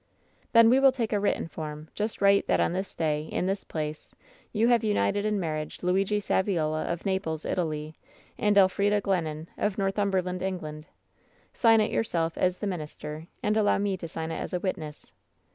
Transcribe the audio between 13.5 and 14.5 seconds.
allow me to sign it